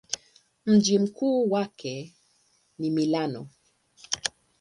[0.65, 2.13] Mji mkuu wake
[2.79, 3.47] ni Milano.